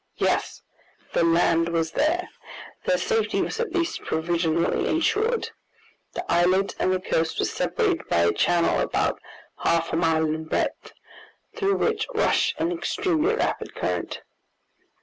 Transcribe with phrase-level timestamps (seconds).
[0.17, 0.63] Yes!
[1.13, 2.27] the land was there.
[2.85, 5.51] Their safety was at least provisionally insured.
[6.13, 9.21] The islet and the coast were separated by a channel about
[9.59, 10.93] half a mile in breadth,
[11.55, 14.23] through which rushed an extremely rapid current.